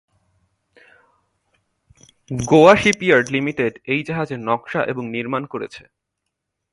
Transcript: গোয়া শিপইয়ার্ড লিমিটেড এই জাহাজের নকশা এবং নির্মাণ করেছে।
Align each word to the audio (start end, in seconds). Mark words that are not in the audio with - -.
গোয়া 2.45 2.73
শিপইয়ার্ড 2.75 3.27
লিমিটেড 3.29 3.73
এই 3.85 4.01
জাহাজের 4.03 4.39
নকশা 4.39 4.81
এবং 4.83 5.03
নির্মাণ 5.09 5.43
করেছে। 5.45 5.83